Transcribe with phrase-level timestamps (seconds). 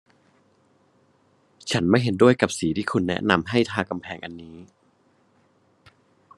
[1.71, 4.57] ฉันไม่เห็นด้วยกับสีที่คุณแนะนำให้ทากำแพงอันนี้